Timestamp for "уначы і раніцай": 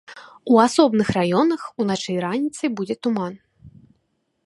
1.83-2.69